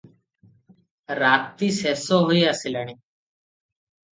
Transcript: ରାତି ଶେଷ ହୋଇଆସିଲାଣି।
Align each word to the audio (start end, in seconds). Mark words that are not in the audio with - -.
ରାତି 1.19 1.69
ଶେଷ 1.81 2.17
ହୋଇଆସିଲାଣି। 2.25 2.99